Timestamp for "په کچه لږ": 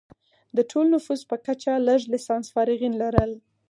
1.31-2.01